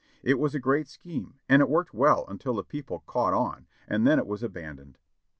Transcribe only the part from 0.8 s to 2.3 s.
scheme, and it worked well